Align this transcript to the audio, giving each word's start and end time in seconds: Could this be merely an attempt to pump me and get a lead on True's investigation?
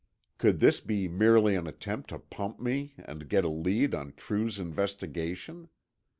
Could 0.39 0.61
this 0.61 0.79
be 0.81 1.07
merely 1.07 1.53
an 1.53 1.67
attempt 1.67 2.09
to 2.09 2.17
pump 2.17 2.59
me 2.59 2.95
and 2.97 3.29
get 3.29 3.45
a 3.45 3.49
lead 3.49 3.93
on 3.93 4.13
True's 4.17 4.57
investigation? 4.57 5.69